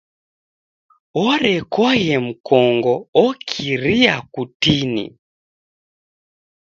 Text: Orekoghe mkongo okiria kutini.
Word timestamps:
Orekoghe 1.25 2.15
mkongo 2.27 2.93
okiria 3.25 4.13
kutini. 4.33 5.05